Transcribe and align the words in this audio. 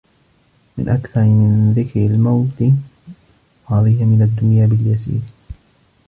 مَنْ 0.77 0.89
أَكْثَرَ 0.89 1.21
مِنْ 1.23 1.73
ذِكْرِ 1.75 1.99
الْمَوْتِ 2.05 2.63
رَضِيَ 3.71 4.05
مِنْ 4.05 4.21
الدُّنْيَا 4.21 4.65
بِالْيَسِيرِ 4.65 5.21